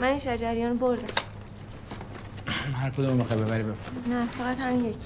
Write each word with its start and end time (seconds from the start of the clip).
من 0.00 0.06
این 0.06 0.18
شجریان 0.18 0.76
بردم 0.76 1.02
هر 2.74 2.90
کدوم 2.90 3.16
می‌خوای 3.16 3.40
ببری 3.40 3.62
ببر 3.62 3.74
نه 4.08 4.26
فقط 4.26 4.58
همین 4.58 4.84
یکی. 4.84 4.98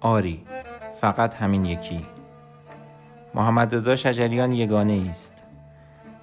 آری 0.00 0.42
فقط 1.00 1.34
همین 1.34 1.64
یکی. 1.64 2.06
محمد 3.34 3.74
رضا 3.74 3.96
شجریان 3.96 4.52
یگانه 4.52 5.06
است. 5.08 5.34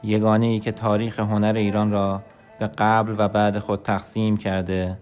یگانه 0.04 0.46
ای 0.46 0.60
که 0.60 0.72
تاریخ 0.72 1.20
هنر 1.20 1.54
ایران 1.56 1.92
را 1.92 2.22
به 2.60 2.68
قبل 2.68 3.16
و 3.18 3.28
بعد 3.28 3.60
خود 3.60 3.84
تقسیم 3.84 4.38
کرده 4.38 4.98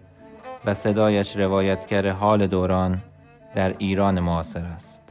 و 0.66 0.74
صدایش 0.74 1.38
روایتگر 1.38 2.10
حال 2.10 2.48
دوران 2.48 3.02
در 3.56 3.76
ایران 3.78 4.20
معاصر 4.20 4.66
است. 4.66 5.02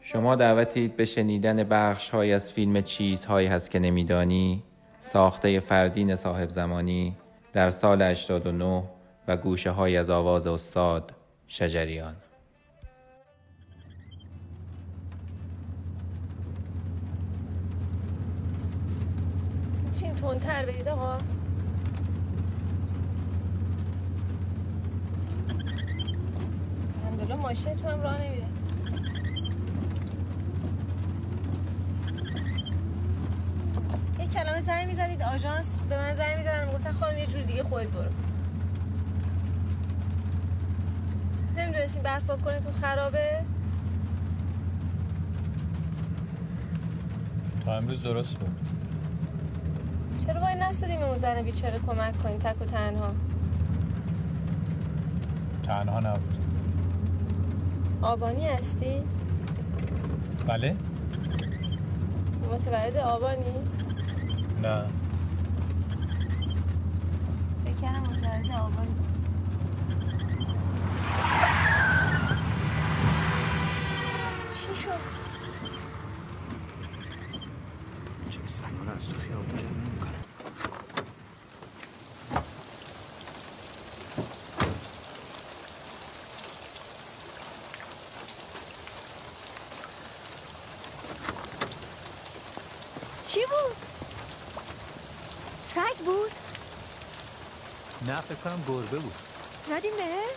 شما 0.00 0.34
دعوتید 0.36 0.96
به 0.96 1.04
شنیدن 1.04 1.64
بخش 1.64 2.10
های 2.10 2.32
از 2.32 2.52
فیلم 2.52 2.80
چیزهایی 2.80 3.46
هست 3.46 3.70
که 3.70 3.78
نمیدانی 3.78 4.62
ساخته 5.00 5.60
فردین 5.60 6.16
صاحب 6.16 6.50
زمانی 6.50 7.16
در 7.52 7.70
سال 7.70 8.02
89 8.02 8.82
و 9.28 9.36
گوشه 9.36 9.70
های 9.70 9.96
از 9.96 10.10
آواز 10.10 10.46
استاد 10.46 11.12
شجریان. 11.46 12.16
چین 20.00 20.14
تندتر 20.14 20.66
برید 20.66 20.88
آقا؟ 20.88 21.18
الحمدلله 27.16 27.42
ماشینتون 27.42 27.90
هم 27.92 28.02
راه 28.02 28.22
نمیره. 28.22 28.46
یک 34.20 34.30
کلمه 34.30 34.60
زنگ 34.60 34.86
می‌زدید 34.86 35.22
آژانس 35.22 35.72
به 35.88 35.96
من 35.96 36.14
زنگ 36.14 36.36
می‌زدن 36.36 36.72
گفتن 36.72 36.92
خانم 36.92 37.18
یه 37.18 37.26
جور 37.26 37.42
دیگه 37.42 37.62
خودت 37.62 37.88
برو. 37.88 38.10
نمی‌دونستین 41.56 42.02
برف 42.02 42.22
پاک 42.22 42.42
کنتون 42.42 42.72
خرابه. 42.72 43.44
تا 47.64 47.76
امروز 47.76 48.02
درست 48.02 48.36
بود. 48.36 48.60
چرا 50.26 50.40
باید 50.40 50.58
نستدیم 50.58 51.02
اون 51.02 51.18
زن 51.18 51.42
بیچاره 51.42 51.78
کمک 51.78 52.22
کنیم 52.22 52.38
تک 52.38 52.62
و 52.62 52.64
تنها؟ 52.64 53.12
تنها 55.62 56.00
نبود. 56.00 56.35
آبانی 58.02 58.48
هستی؟ 58.48 59.02
بله؟ 60.46 60.76
متولد 62.52 62.96
آبانی؟ 62.96 63.54
نه 64.62 64.86
کردم 67.82 68.00
متولد 68.00 68.52
آبانی 68.52 68.94
چی 74.54 74.82
شد؟ 74.82 74.90
چه 78.30 78.40
سنگا 78.46 78.92
از 78.92 79.08
تو 79.08 79.16
خیابون 79.16 79.56
جمع 79.56 79.70
نمی‌کنه 79.70 80.16
چی 93.26 93.40
بود؟ 93.40 93.76
سگ 95.68 96.04
بود؟ 96.04 96.30
نه 98.16 98.22
فکر 98.22 98.34
کنم 98.34 98.64
گربه 98.68 98.98
بود. 98.98 99.14
زدیم 99.68 99.96
بهش؟ 99.96 100.36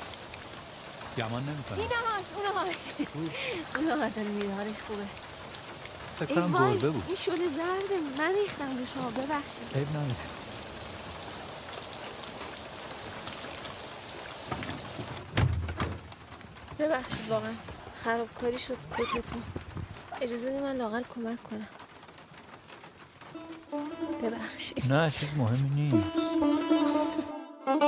گمان 1.17 1.43
نمی‌کنم. 1.43 1.79
این 1.79 1.89
هاش 1.89 2.25
اون 2.35 2.45
هاش 2.45 2.75
اون 3.75 4.01
ها 4.01 4.09
داره 4.09 4.27
میره 4.27 4.53
حالش 4.55 4.75
خوبه. 4.87 5.05
فکر 6.19 6.35
کنم 6.35 6.71
گربه 6.71 6.89
بود. 6.89 7.03
این 7.07 7.15
شده 7.15 7.35
زرده 7.35 7.99
من 8.17 8.33
ریختم 8.33 8.77
رو 8.77 8.85
شما 8.93 9.09
ببخشید. 9.09 9.75
عیب 9.75 9.89
نداره. 9.89 10.15
ببخشید 16.79 17.29
واقعا 17.29 17.53
خرابکاری 18.03 18.59
شد 18.59 18.77
کتتون. 18.97 19.43
اجازه 20.21 20.49
بدید 20.49 20.61
من 20.61 20.75
لاقل 20.75 21.03
کمک 21.15 21.43
کنم. 21.43 21.67
ببخشید. 24.23 24.93
نه 24.93 25.11
چیز 25.11 25.29
مهمی 25.37 25.69
نیست. 25.69 26.07
دیوانه 27.69 27.85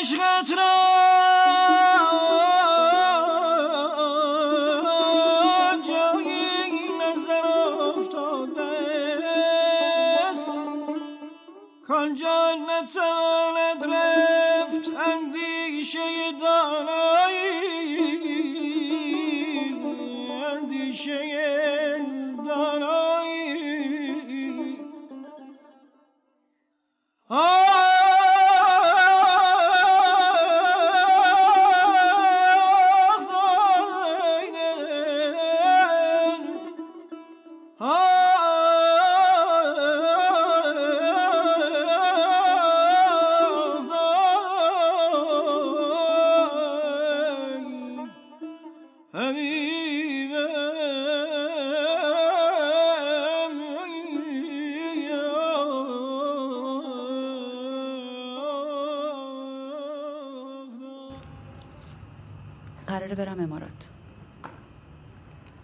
عشقت 0.00 0.50
را. 0.56 0.74
جایی 5.88 6.88
نظر 7.00 7.46
افتاده 7.46 8.62
است. 10.30 10.50
کانجا 11.88 12.54
نتواند 12.54 13.19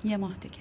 یه 0.06 0.16
ماه 0.16 0.36
دیگه. 0.36 0.58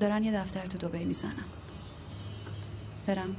دارن 0.00 0.24
یه 0.24 0.32
دفتر 0.32 0.66
تو 0.66 0.88
دبی 0.88 1.04
می‌زنم 1.04 1.44
برم. 3.06 3.36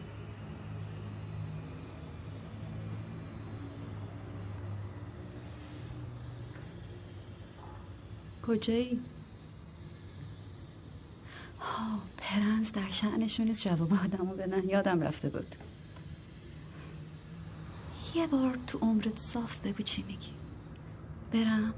کجایی؟ 8.47 8.99
ها 11.59 11.99
پرنس 12.17 12.71
در 12.71 12.89
شعنشون 12.89 13.47
نیست. 13.47 13.63
جواب 13.63 13.93
آدمو 13.93 14.35
بدن. 14.35 14.69
یادم 14.69 15.01
رفته 15.01 15.29
بود. 15.29 15.55
یه 18.15 18.27
بار 18.27 18.55
تو 18.67 18.77
عمرت 18.77 19.19
صاف 19.19 19.59
بگو 19.59 19.83
چی 19.83 20.03
میگی. 20.03 20.33
برم. 21.31 21.73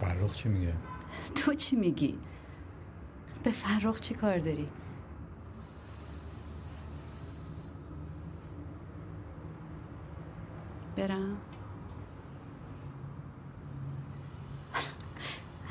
فرخ 0.00 0.34
چی 0.34 0.48
میگه؟ 0.48 0.74
تو 1.34 1.54
چی 1.54 1.76
میگی؟ 1.76 2.18
به 3.42 3.50
فرخ 3.50 4.00
چی 4.00 4.14
کار 4.14 4.38
داری؟ 4.38 4.68
برم. 10.96 11.36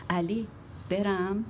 علی 0.10 0.48
برم. 0.89 1.45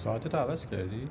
ساعتت 0.00 0.34
عوض 0.34 0.66
کردی؟ 0.66 1.08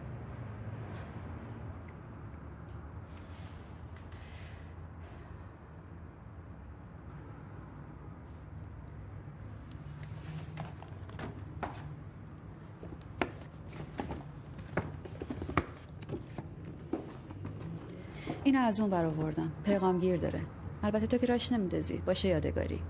اینو 18.44 18.60
از 18.60 18.80
اون 18.80 18.90
برآوردم 18.90 19.52
پیغام 19.64 20.00
گیر 20.00 20.18
داره. 20.18 20.42
البته 20.84 21.08
تو 21.08 21.18
که 21.18 21.26
راش 21.26 21.52
نمیدازی 21.52 21.98
باشه 21.98 22.28
یادگاری. 22.28 22.82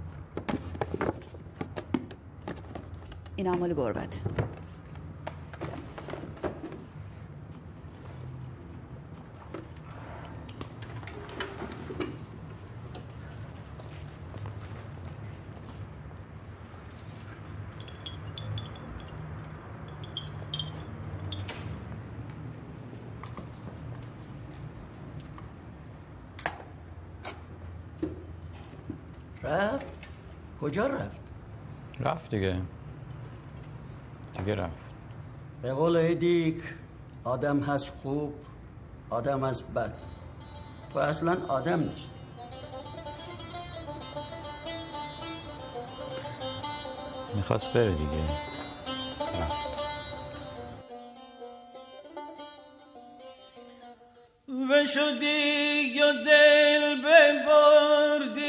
این 3.36 3.50
مال 3.56 3.74
گربت. 3.74 4.49
رفت. 29.50 29.86
کجا 30.62 30.88
رفت؟ 30.88 31.22
رفت 32.00 32.36
دیگه. 32.36 32.62
دیگه 34.38 34.56
رفت. 34.56 34.78
به 35.62 35.74
قول 35.74 35.96
ایدیک 35.96 36.64
آدم 37.24 37.60
هست 37.60 37.94
خوب 38.04 38.34
آدم 39.10 39.46
هست 39.46 39.68
بد. 39.74 39.94
تو 40.94 41.00
اصلا 41.00 41.38
آدم 41.48 41.80
نیست 41.80 42.12
می‌خواست 47.36 47.74
بره 47.74 47.92
دیگه. 47.92 48.24
رفت. 49.42 49.70
بشدی 54.72 55.82
یا 55.96 56.12
دل 56.12 57.02
ببردی؟ 57.02 58.49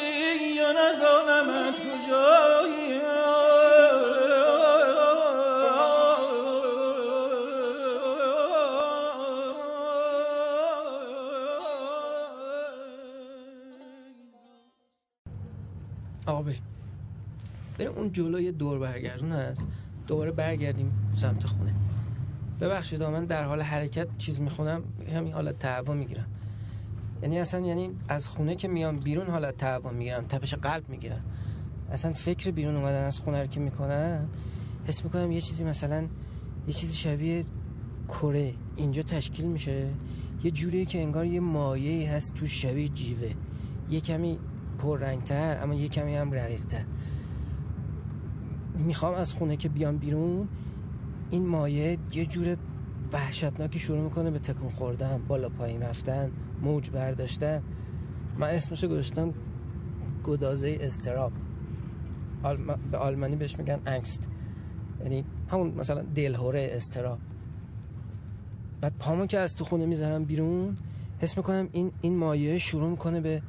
اون 18.11 18.31
جلوی 18.31 18.51
دور 18.51 18.79
برگردون 18.79 19.31
هست 19.31 19.67
دوباره 20.07 20.31
برگردیم 20.31 20.91
سمت 21.13 21.45
خونه. 21.45 21.73
ببخشید 22.61 23.03
من 23.03 23.25
در 23.25 23.43
حال 23.43 23.61
حرکت 23.61 24.07
چیز 24.17 24.41
می‌خونم 24.41 24.83
همین 25.13 25.33
حالت 25.33 25.59
تهوع 25.59 25.95
می‌گیرم. 25.95 26.27
یعنی 27.21 27.39
اصلا 27.39 27.59
یعنی 27.59 27.91
از 28.07 28.27
خونه 28.27 28.55
که 28.55 28.67
میام 28.67 28.99
بیرون 28.99 29.27
حالت 29.27 29.57
تهوع 29.57 29.91
می‌گیرم 29.91 30.23
تپش 30.23 30.53
قلب 30.53 30.89
می‌گیرم. 30.89 31.21
اصلا 31.91 32.13
فکر 32.13 32.51
بیرون 32.51 32.75
اومدن 32.75 33.05
از 33.05 33.19
خونه 33.19 33.41
رو 33.41 33.47
که 33.47 33.59
می‌کنم 33.59 34.29
حس 34.85 35.03
می‌کنم 35.03 35.31
یه 35.31 35.41
چیزی 35.41 35.63
مثلا 35.63 36.07
یه 36.67 36.73
چیزی 36.73 36.93
شبیه 36.93 37.45
کره 38.07 38.53
اینجا 38.75 39.01
تشکیل 39.01 39.45
میشه. 39.45 39.89
یه 40.43 40.51
جوریه 40.51 40.85
که 40.85 41.01
انگار 41.01 41.25
یه 41.25 41.39
مایه 41.39 42.11
هست 42.11 42.33
تو 42.33 42.47
شبیه 42.47 42.89
جیوه. 42.89 43.31
یه 43.89 44.01
کمی 44.01 44.39
پررنگتر 44.79 45.63
اما 45.63 45.73
یه 45.73 45.87
کمی 45.87 46.15
هم 46.15 46.31
رقیقتر. 46.31 46.83
می‌خوام 48.81 49.13
از 49.13 49.33
خونه 49.33 49.57
که 49.57 49.69
بیام 49.69 49.97
بیرون 49.97 50.47
این 51.29 51.47
مایه 51.47 51.97
یه 52.13 52.25
جور 52.25 52.57
وحشتناکی 53.13 53.79
شروع 53.79 53.99
می‌کنه 53.99 54.31
به 54.31 54.39
تکون 54.39 54.69
خوردن 54.69 55.21
بالا 55.27 55.49
پایین 55.49 55.83
رفتن 55.83 56.31
موج 56.61 56.89
برداشتن. 56.89 57.61
من 58.37 58.47
اسمشو 58.47 58.87
گذاشتم 58.87 59.33
گدازه 60.23 60.77
استراب. 60.81 61.31
آلم... 62.43 62.79
به 62.91 62.97
آلمانی 62.97 63.35
بهش 63.35 63.59
میگن 63.59 63.79
انگست. 63.85 64.29
یعنی 65.03 65.25
همون 65.47 65.73
مثلا 65.77 66.01
دلهوره 66.01 66.69
استراب. 66.71 67.19
بعد 68.81 68.93
پامو 68.99 69.25
که 69.25 69.39
از 69.39 69.55
تو 69.55 69.63
خونه 69.63 69.85
می‌ذارم 69.85 70.25
بیرون 70.25 70.77
حس 71.19 71.37
می‌کنم 71.37 71.69
این 71.71 71.91
این 72.01 72.17
مایه 72.17 72.57
شروع 72.57 72.89
می‌کنه 72.89 73.21
به 73.21 73.41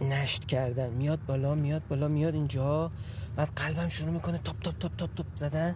نشت 0.00 0.44
کردن. 0.44 0.90
میاد 0.90 1.18
بالا 1.26 1.54
میاد 1.54 1.82
بالا 1.88 2.08
میاد 2.08 2.34
اینجا. 2.34 2.90
بعد 3.36 3.48
قلبم 3.56 3.88
شروع 3.88 4.10
می‌کنه 4.10 4.38
تاپ 4.38 4.60
تاپ 4.62 4.78
تاپ 4.78 4.96
تاپ 4.96 5.14
تاپ 5.14 5.26
زدن. 5.36 5.74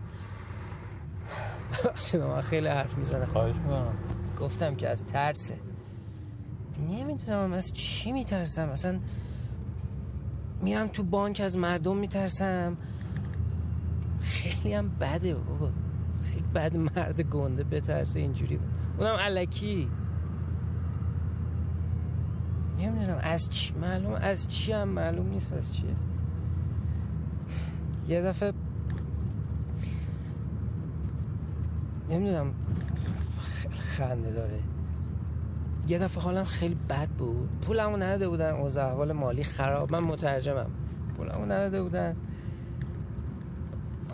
ببخشید 1.84 2.20
من 2.20 2.40
خیلی 2.40 2.69
حرف 2.69 2.98
می‌زنم. 2.98 3.26
خواهش 3.26 3.56
می‌کنم. 3.56 3.94
گفتم 4.40 4.74
که 4.74 4.88
از 4.88 5.04
ترسه. 5.04 5.58
نمی‌دونم 6.91 7.52
از 7.52 7.72
چی 7.72 8.12
میترسم. 8.12 8.69
اصلا 8.69 9.00
میرم 10.60 10.88
تو 10.88 11.02
بانک 11.02 11.41
از 11.44 11.58
مردم 11.58 11.96
میترسم. 11.96 12.76
خیلی 14.20 14.74
هم 14.74 14.88
بده 14.88 15.34
بابا. 15.34 15.70
خیلی 16.22 16.44
بد 16.55 16.76
مرد 16.76 17.20
گنده 17.20 17.64
بترسه 17.64 18.20
اینجوری. 18.20 18.60
اونم 18.98 19.17
علکی. 19.17 19.88
نمی‌دونم 22.82 23.19
از 23.22 23.51
چی 23.51 23.74
معلوم 23.74 24.12
از 24.12 24.48
چی 24.48 24.72
هم 24.72 24.89
معلوم 24.89 25.29
نیست 25.29 25.53
از 25.53 25.74
چیه. 25.74 25.91
یه 28.08 28.22
دفعه 28.22 28.53
نمی‌دونم 32.10 32.55
خنده 33.70 34.32
داره. 34.32 34.60
یه 35.89 35.98
دفعه 35.98 36.22
حالم 36.22 36.44
خیلی 36.44 36.77
بد 36.89 37.08
بود. 37.08 37.48
پولمو 37.60 37.96
نداده 37.96 38.29
بودن. 38.29 38.55
اوضاع 38.55 38.86
احوال 38.86 39.12
مالی 39.12 39.44
خراب. 39.44 39.93
من 39.93 40.01
مترجمم. 40.01 40.70
پولمو 41.17 41.44
نداده 41.44 41.82
بودن. 41.82 42.17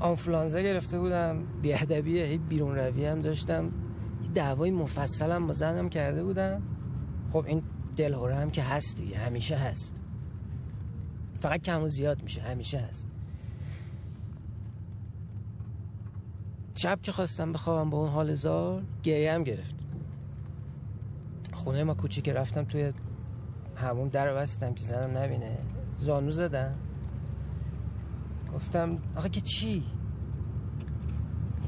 آنفلانزا 0.00 0.60
گرفته 0.60 0.98
بودم. 0.98 1.42
بیادبی 1.62 2.18
هی 2.18 2.38
بیرون 2.38 2.76
روی 2.76 3.04
هم 3.04 3.22
داشتم. 3.22 3.70
دعوای 4.34 4.70
مفصلم 4.70 5.46
با 5.46 5.52
زنم 5.52 5.88
کرده 5.88 6.24
بودم. 6.24 6.62
خب 7.32 7.44
این 7.46 7.62
دلهوره 7.98 8.34
هم 8.34 8.50
که 8.50 8.62
هست 8.62 8.96
دیگه 8.96 9.18
همیشه 9.18 9.56
هست. 9.56 10.02
فقط 11.40 11.62
کم 11.62 11.82
و 11.82 11.88
زیاد 11.88 12.22
میشه 12.22 12.42
همیشه 12.42 12.78
هست. 12.78 13.08
شب 16.76 16.98
که 17.02 17.12
خواستم 17.12 17.52
بخوابم 17.52 17.90
با 17.90 17.98
اون 17.98 18.08
حال 18.08 18.34
زار 18.34 18.82
گریه 19.02 19.32
هم 19.32 19.44
گرفت. 19.44 19.74
خونه 21.52 21.84
ما 21.84 21.94
کوچیک 21.94 22.28
رفتم 22.28 22.64
توی 22.64 22.92
همون 23.76 24.08
در 24.08 24.30
رو 24.30 24.36
بستم 24.36 24.74
که 24.74 24.84
زنم 24.84 25.18
نبینه. 25.18 25.58
زانو 25.96 26.30
زدم. 26.30 26.74
گفتم 28.54 28.98
آخه 29.16 29.28
که 29.28 29.40
چی؟ 29.40 29.84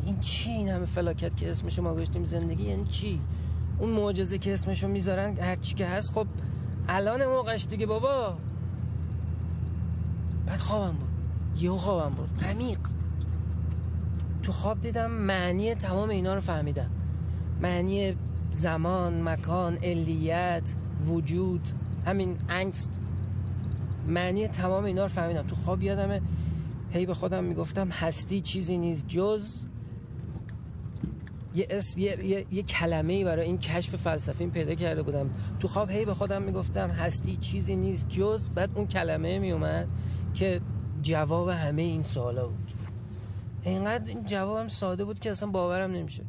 این 0.04 0.20
چی 0.20 0.50
این 0.50 0.68
همه 0.68 0.86
فلاکت 0.86 1.36
که 1.36 1.50
اسمشو 1.50 1.82
ما 1.82 1.92
گذاشتیم 1.92 2.24
زندگی 2.24 2.64
یعنی 2.64 2.84
چی؟ 2.84 3.20
اون 3.80 3.90
معجزه 3.90 4.38
که 4.38 4.52
اسمشو 4.52 4.88
می‌ذارن 4.88 5.38
هر 5.38 5.56
چی 5.56 5.74
که 5.74 5.86
هست 5.86 6.12
خب 6.12 6.26
الان 6.88 7.26
موقعش 7.26 7.66
دیگه 7.66 7.86
بابا. 7.86 8.36
بعد 10.46 10.58
خوابم 10.58 10.96
بود 10.96 11.08
یهو 11.62 11.76
خوابم 11.76 12.14
بود 12.14 12.44
عمیق. 12.44 12.78
تو 14.42 14.52
خواب 14.52 14.80
دیدم 14.80 15.10
معنی 15.10 15.74
تمام 15.74 16.08
اینا 16.08 16.34
رو 16.34 16.40
فهمیدم. 16.40 16.90
معنی 17.62 18.14
زمان 18.52 19.28
مکان 19.28 19.76
علیت 19.76 20.74
وجود 21.06 21.68
همین 22.06 22.36
انگست. 22.48 22.98
معنی 24.08 24.48
تمام 24.48 24.84
اینا 24.84 25.02
رو 25.02 25.08
فهمیدم. 25.08 25.42
تو 25.42 25.54
خواب 25.54 25.82
یادمه 25.82 26.22
هی 26.92 27.06
به 27.06 27.14
خودم 27.14 27.44
می‌گفتم 27.44 27.88
هستی 27.88 28.40
چیزی 28.40 28.78
نیست 28.78 29.08
جز 29.08 29.66
یه 31.54 31.66
اسم 31.70 31.98
یه, 32.00 32.26
یه, 32.26 32.46
یه 32.50 32.62
کلمه 32.62 33.12
ای 33.12 33.24
برای 33.24 33.46
این 33.46 33.58
کشف 33.58 33.96
فلسفیم 33.96 34.50
پیدا 34.50 34.74
کرده 34.74 35.02
بودم. 35.02 35.30
تو 35.60 35.68
خواب 35.68 35.90
هی 35.90 36.04
به 36.04 36.14
خودم 36.14 36.42
می‌گفتم 36.42 36.90
هستی 36.90 37.36
چیزی 37.36 37.76
نیست 37.76 38.08
جز 38.08 38.50
بعد 38.50 38.70
اون 38.74 38.86
کلمه 38.86 39.38
میومد 39.38 39.88
که 40.34 40.60
جواب 41.02 41.48
همه 41.48 41.82
این 41.82 42.02
سوالا 42.02 42.48
بود. 42.48 42.72
اینقدر 43.62 44.08
این 44.08 44.24
جوابم 44.24 44.68
ساده 44.68 45.04
بود 45.04 45.20
که 45.20 45.30
اصلا 45.30 45.50
باورم 45.50 45.90
نمیشه. 45.90 46.24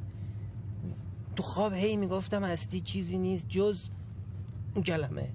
تو 1.36 1.44
خواب 1.44 1.74
هی 1.74 1.98
می‌گفتم 1.98 2.44
هستی 2.44 2.82
چیزی 2.82 3.18
نیست 3.18 3.50
جز 3.50 3.90
اون 4.76 4.84
کلمه. 4.84 5.30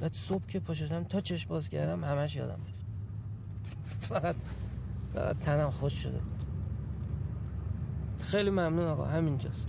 بعد 0.00 0.14
صبح 0.14 0.46
که 0.46 0.60
پا 0.60 0.74
شدم 0.74 1.04
تا 1.04 1.20
چشم 1.20 1.48
باز 1.48 1.68
کردم 1.68 2.04
همش 2.04 2.36
یادم 2.36 2.60
رفت. 2.68 2.84
فقط 4.00 4.36
فقط 5.14 5.38
تنم 5.38 5.70
خوش 5.70 5.92
شده 5.92 6.18
بود. 6.18 6.35
خیلی 8.26 8.50
ممنون 8.50 8.86
آقا 8.86 9.04
همینجاست. 9.04 9.68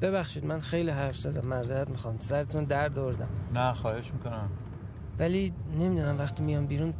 ببخشید 0.00 0.44
من 0.44 0.60
خیلی 0.60 0.90
حرف 0.90 1.16
زدم 1.16 1.46
معذرت 1.46 1.88
می‌خوام. 1.88 2.16
سرتون 2.20 2.64
درد 2.64 2.98
آوردم. 2.98 3.28
نه 3.54 3.72
خواهش 3.72 4.12
می‌کنم. 4.12 4.50
ولی 5.18 5.52
نمی‌دونم 5.78 6.18
وقتی 6.18 6.42
میام 6.42 6.66
بیرون 6.66 6.94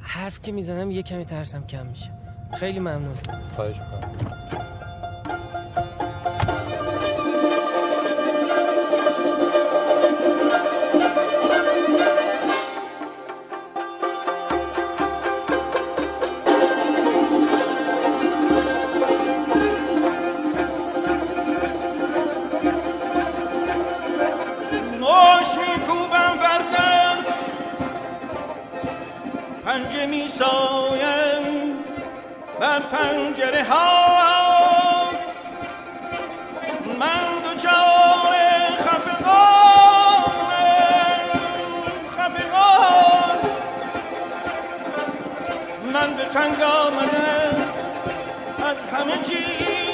حرف 0.00 0.42
که 0.42 0.52
می‌زنم 0.52 0.90
یه 0.90 1.02
کمی 1.02 1.24
ترسم 1.24 1.62
کم 1.62 1.86
میشه. 1.86 2.10
خیلی 2.58 2.78
ممنون. 2.78 3.14
خواهش 3.56 3.80
می‌کنم. 3.80 4.79
تنگ 46.32 46.62
آمدم 46.62 47.56
از 48.70 48.84
همه 48.84 49.18
چیز 49.22 49.89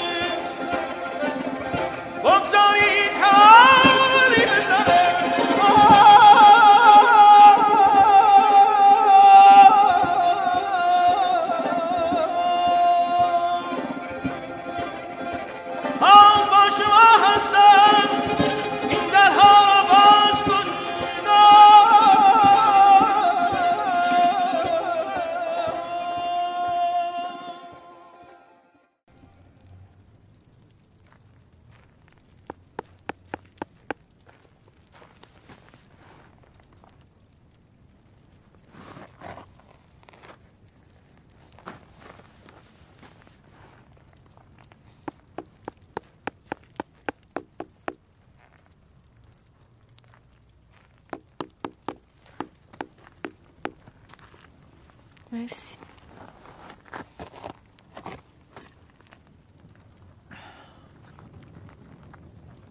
مرسی 55.36 55.76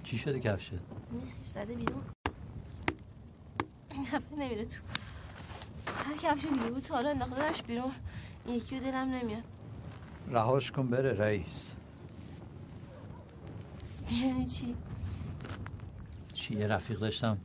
چی 0.04 0.18
شده 0.18 0.40
کفشت 0.40 0.72
میخیش 1.12 1.48
زده 1.48 1.76
بیرون. 1.76 2.02
هفته 4.12 4.36
نمیره 4.36 4.66
تو. 4.66 4.80
هر 6.06 6.18
کفش 6.18 6.46
دیگه 6.46 6.70
بود 6.70 6.84
تا 6.84 6.96
حالا 6.96 7.10
انداختنش 7.10 7.64
بیرون. 7.64 7.92
این 8.46 8.56
یکی 8.56 8.80
دلم 8.80 9.10
نمیاد. 9.10 9.44
رهاش 10.28 10.72
کن 10.72 10.88
بره 10.88 11.14
رئیس. 11.14 11.74
یعنی 14.12 14.46
چی؟ 14.46 14.76
چی 16.34 16.56
یه 16.56 16.68
رفیق 16.68 17.00
داشتم. 17.00 17.38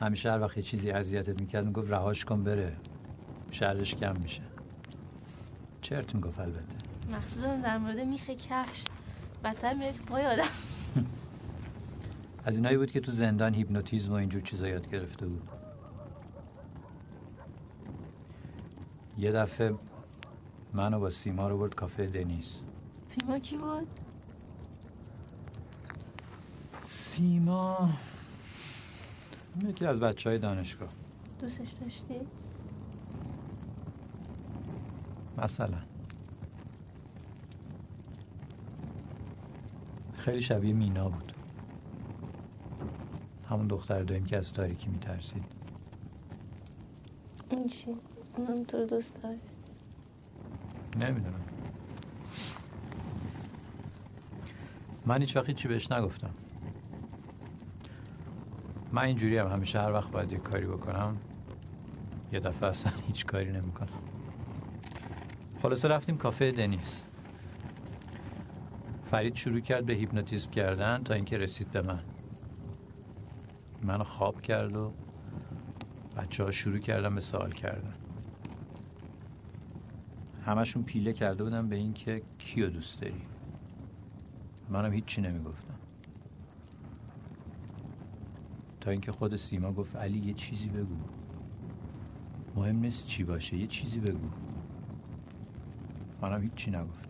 همیشه 0.00 0.32
هر 0.32 0.40
وقت 0.40 0.56
یه 0.56 0.62
چیزی 0.62 0.90
اذیتت 0.90 1.40
می‌کرد 1.40 1.66
می‌گفت 1.66 1.90
رهاش 1.90 2.24
کن 2.24 2.44
بره. 2.44 2.76
شرش 3.50 3.94
کم 3.94 4.16
میشه. 4.16 4.42
چرت 5.80 6.14
می‌گفت 6.14 6.40
البته. 6.40 6.76
مخصوصا 7.12 7.56
در 7.56 7.78
مورد 7.78 8.00
میخ 8.00 8.30
کفش. 8.30 8.84
بدتر 9.44 9.74
میره 9.74 9.92
تو 9.92 10.04
پای 10.04 10.26
آدم. 10.26 10.44
از 12.44 12.56
اینایی 12.56 12.76
بود 12.76 12.90
که 12.90 13.00
تو 13.00 13.12
زندان 13.12 13.54
هیپنوتیزم 13.54 14.12
و 14.12 14.14
اینجور 14.14 14.42
چیزا 14.42 14.68
یاد 14.68 14.90
گرفته 14.90 15.26
بود. 15.26 15.48
یه 19.18 19.32
دفعه 19.32 19.74
منو 20.72 21.00
با 21.00 21.10
سیما 21.10 21.48
رو 21.48 21.58
برد 21.58 21.74
کافه 21.74 22.06
دنیس. 22.06 22.62
سیما 23.06 23.38
کی 23.38 23.56
بود؟ 23.56 23.86
سیما. 26.88 27.90
یکی 29.68 29.86
از 29.86 30.00
بچه 30.00 30.30
های 30.30 30.38
دانشگاه. 30.38 30.88
دوستش 31.40 31.68
داشتی؟ 31.80 32.14
مثلا. 35.42 35.78
خیلی 40.12 40.40
شبیه 40.40 40.72
مینا 40.72 41.08
بود. 41.08 41.32
همون 43.50 43.66
دختر 43.66 44.02
داریم 44.02 44.24
که 44.24 44.36
از 44.36 44.52
تاریکی 44.52 44.88
میترسید. 44.88 45.44
این 47.50 47.66
چی؟ 47.66 47.96
اونم 48.36 48.64
تو 48.64 48.86
دوست 48.86 49.22
داره. 49.22 49.38
نمی‌دونم. 50.96 51.44
من 55.06 55.20
هیچ 55.20 55.36
وقت 55.36 55.50
چی 55.50 55.68
بهش 55.68 55.92
نگفتم. 55.92 56.30
من 58.92 59.02
اینجوری 59.02 59.38
هم 59.38 59.52
همیشه 59.52 59.80
هر 59.80 59.92
وقت 59.92 60.10
باید 60.10 60.32
یه 60.32 60.38
کاری 60.38 60.66
بکنم 60.66 61.16
یه 62.32 62.40
دفعه 62.40 62.68
اصلا 62.68 62.92
هیچ 63.06 63.26
کاری 63.26 63.52
نمی‌کنم. 63.52 63.88
خلاصه 65.62 65.88
رفتیم 65.88 66.16
کافه 66.16 66.52
دنیس. 66.52 67.04
فرید 69.04 69.34
شروع 69.34 69.60
کرد 69.60 69.86
به 69.86 69.92
هیپنوتیزم 69.92 70.50
کردن 70.50 71.02
تا 71.04 71.14
اینکه 71.14 71.38
رسید 71.38 71.70
به 71.70 71.82
من. 71.82 72.02
منو 73.82 74.04
خواب 74.04 74.40
کرد 74.40 74.76
و 74.76 74.92
بچه 76.16 76.44
ها 76.44 76.50
شروع 76.50 76.78
کردن 76.78 77.14
به 77.14 77.20
سوال 77.20 77.52
کردن. 77.52 77.94
همشون 80.46 80.82
پیله 80.82 81.12
کرده 81.12 81.44
بودن 81.44 81.68
به 81.68 81.76
این 81.76 81.92
که 81.92 82.22
کیو 82.38 82.70
دوست 82.70 83.00
داری. 83.00 83.22
منم 84.70 84.92
هیچی 84.92 85.20
نمی‌گفتم. 85.20 85.74
تا 88.80 88.90
اینکه 88.90 89.12
خود 89.12 89.36
سیما 89.36 89.72
گفت 89.72 89.96
علی 89.96 90.18
یه 90.18 90.34
چیزی 90.34 90.68
بگو. 90.68 90.96
مهم 92.56 92.76
نیست 92.76 93.06
چی 93.06 93.24
باشه 93.24 93.56
یه 93.56 93.66
چیزی 93.66 94.00
بگو. 94.00 94.28
منم 96.22 96.42
هیچی 96.42 96.70
نگفتم. 96.70 97.08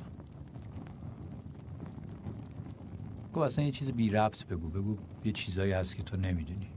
گفت 3.35 3.47
اصلا 3.47 3.65
یه 3.65 3.71
چیز 3.71 3.93
بی 3.93 4.11
ربط 4.11 4.45
بگو 4.45 4.69
بگو 4.69 4.97
یه 5.25 5.33
چیزایی 5.33 5.73
هست 5.73 5.97
که 5.97 6.03
تو 6.03 6.17
نمی‌دونی. 6.17 6.69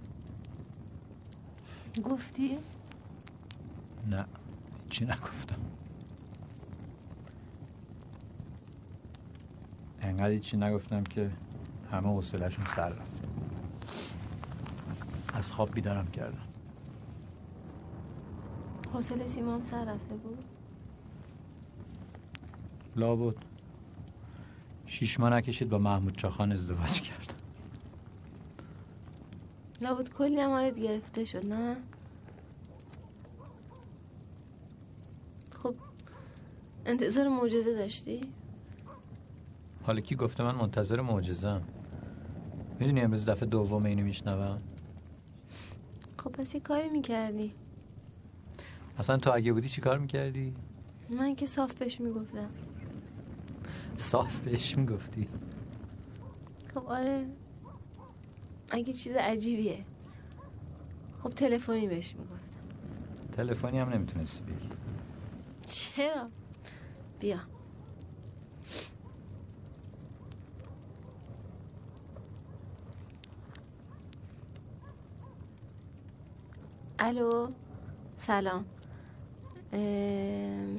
گفتی؟ 2.04 2.58
نه 4.10 4.26
چی 4.90 5.06
نگفتم. 5.06 5.60
انقدر 10.02 10.38
چی 10.38 10.58
نگفتم 10.58 11.04
که 11.04 11.32
همه 11.92 12.08
حوصله‌شون 12.08 12.66
سر 12.66 12.90
رفت. 12.90 13.22
از 15.34 15.54
خواب 15.54 15.72
بیدارم 15.72 16.08
کردم. 16.08 16.48
حوصله 18.94 19.28
سیما 19.28 19.54
هم 19.54 19.64
سر 19.64 19.86
رفته 19.86 20.16
بود؟ 20.16 20.44
لابد 23.02 23.36
شیش 24.86 25.20
ماه 25.20 25.30
نکشید 25.30 25.70
با 25.70 25.78
محمود 25.78 26.16
چاخان 26.16 26.52
ازدواج 26.52 27.02
کرد. 27.02 27.34
لابد 29.82 30.10
کلی 30.10 30.40
هم 30.40 30.70
گرفته 30.70 31.24
شد 31.24 31.46
نه؟ 31.46 31.78
خب 35.64 35.76
انتظار 36.86 37.28
معجزه 37.28 37.74
داشتی؟ 37.74 38.22
حالا 39.84 40.00
کی 40.02 40.16
گفته 40.16 40.44
من 40.44 40.56
منتظر 40.56 41.02
معجزم 41.02 41.62
می‌دونی 42.80 43.02
امروز 43.02 43.30
دفعه 43.30 43.50
دوم 43.50 43.86
اینو 43.86 44.04
میشنوم؟ 44.04 44.62
خب 46.18 46.32
پس 46.32 46.56
یه 46.56 46.62
کاری 46.62 46.90
می‌کردی. 46.90 47.54
اصلا 48.98 49.18
تو 49.18 49.32
اگه 49.34 49.54
بودی 49.54 49.70
چی 49.70 49.82
کار 49.82 49.98
می‌کردی؟ 49.98 50.56
من 51.10 51.36
که 51.36 51.46
صاف 51.46 51.74
بهش 51.74 52.02
می‌گفتم. 52.02 52.50
صاف 54.02 54.40
بهش 54.40 54.78
می‌گفتی. 54.78 55.30
خب 56.74 56.86
آره. 56.88 57.28
اگه 58.70 58.94
چیز 58.94 59.16
عجیبیه. 59.16 59.86
خب 61.24 61.30
تلفنی 61.30 61.88
بهش 61.88 62.16
می‌گفتم. 62.16 62.62
تلفنی 63.32 63.80
هم 63.80 63.90
نمی‌تونستی 63.90 64.44
بگی. 64.44 64.70
چرا؟ 65.66 66.30
بیا. 67.20 67.40
الو 77.00 77.48
سلام. 78.18 78.66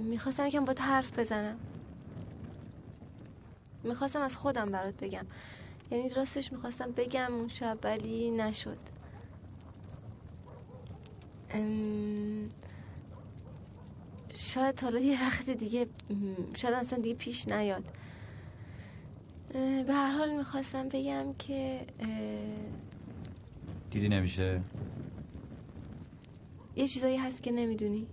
می‌خواستم 0.05 0.47
یکم 0.47 0.64
با 0.64 0.75
حرف 0.81 1.19
بزنم. 1.19 1.57
می‌خواستم 3.84 4.20
از 4.20 4.36
خودم 4.36 4.66
برات 4.66 4.94
بگم. 4.94 5.26
یعنی 5.90 6.08
راستش 6.08 6.52
می‌خواستم 6.52 6.90
بگم 6.90 7.34
اون 7.34 7.48
شب 7.48 7.78
ولی 7.82 8.30
نشد. 8.30 8.78
ام، 11.50 12.48
شاید 14.34 14.80
حالا 14.80 14.98
یه 14.98 15.26
وقت 15.26 15.50
دیگه 15.50 15.86
شاید 16.56 16.74
اصلا 16.74 16.98
دیگه 16.98 17.14
پیش 17.14 17.48
نیاد. 17.48 17.84
به 19.86 19.92
هر 19.94 20.18
حال 20.18 20.36
می‌خواستم 20.36 20.88
بگم 20.88 21.34
که 21.38 21.86
اه، 22.00 22.08
دیدی 23.90 24.08
نمیشه؟ 24.08 24.60
یه 26.76 26.88
چیزایی 26.88 27.16
هست 27.16 27.42
که 27.42 27.52
نمی‌دونی. 27.52 28.06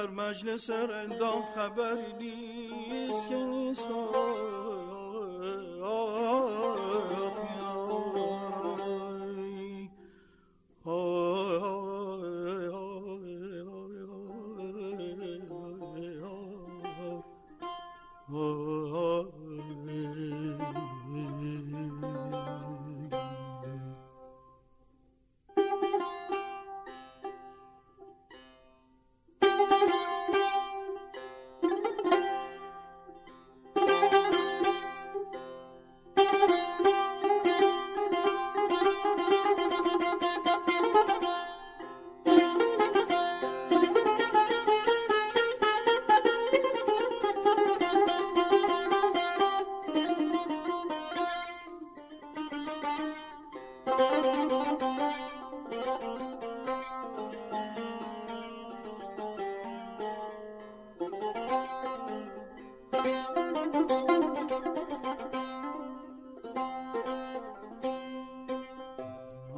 در 0.00 0.10
مجلس 0.10 0.70
رندان 0.70 1.42
خبری 1.54 2.12
نیست. 2.18 2.49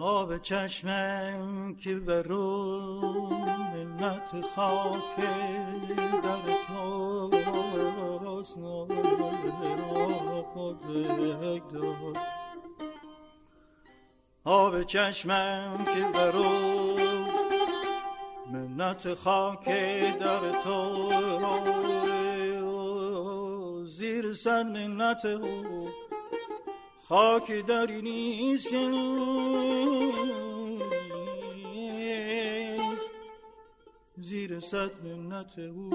آب 0.05 0.39
چشمم 0.39 1.75
که 1.75 1.95
بر 1.95 2.29
منت 3.75 4.47
خاک 4.57 5.17
در 6.23 6.55
توست 6.67 8.57
خود 10.55 10.81
دار 11.73 12.17
آب 14.45 14.83
چشمم 14.83 15.85
که 15.95 16.05
بر 16.15 16.33
منت 18.53 19.15
خاک 19.15 19.65
در 20.19 20.53
تو 20.65 21.09
زیر 23.87 24.35
صد 24.35 24.67
منت 24.67 25.25
او 25.25 25.89
خاک 27.09 27.53
دری 27.53 28.03
نیست. 28.03 28.75
زیر 34.17 34.61
صد 34.61 35.07
منت 35.07 35.59
او. 35.59 35.91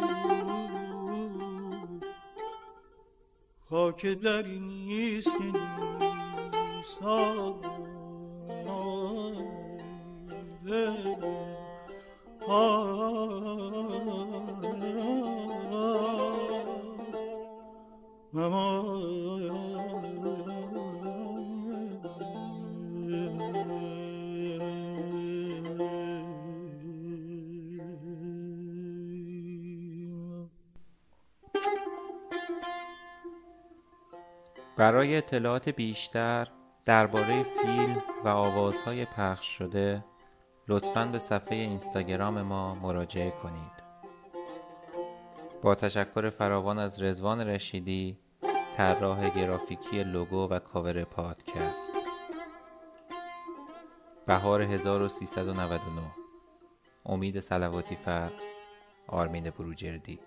خاک 3.70 4.06
دری 4.06 4.60
نیست. 4.60 5.38
که 5.38 5.78
برای 34.78 35.16
اطلاعات 35.16 35.70
بیشتر 35.70 36.48
درباره 36.86 37.44
فیلم 37.44 38.04
و 38.24 38.28
آوازهای 38.28 39.06
پخش 39.06 39.46
شده 39.46 40.06
لطفاً 40.68 41.06
به 41.06 41.20
صفحه 41.20 41.58
اینستاگرام 41.58 42.42
ما 42.42 42.76
مراجعه 42.76 43.32
کنید. 43.44 43.88
با 45.62 45.76
تشکر 45.76 46.30
فراوان 46.30 46.80
از 46.80 47.04
رزوان 47.04 47.42
رشیدی 47.42 48.18
طراح 48.78 49.30
گرافیکی 49.30 50.04
لوگو 50.04 50.48
و 50.50 50.60
کاور 50.60 51.04
پادکست. 51.04 51.92
بهار 54.26 54.62
1399 54.62 55.82
امید 57.06 57.40
سلواتی 57.40 57.96
فر 57.96 58.30
آرمین 59.08 59.50
بروجردی. 59.50 60.20